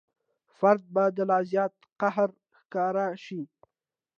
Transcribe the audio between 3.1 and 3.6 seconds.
شي.